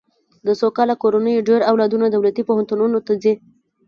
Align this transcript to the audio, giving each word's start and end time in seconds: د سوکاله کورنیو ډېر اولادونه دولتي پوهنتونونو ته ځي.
د 0.45 0.47
سوکاله 0.61 0.95
کورنیو 1.01 1.45
ډېر 1.49 1.61
اولادونه 1.71 2.05
دولتي 2.09 2.41
پوهنتونونو 2.49 2.97
ته 3.05 3.13
ځي. 3.21 3.33